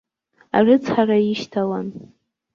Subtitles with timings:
[0.57, 1.87] Арыцҳара ишьҭалан.